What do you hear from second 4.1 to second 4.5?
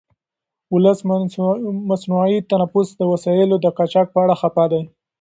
په اړه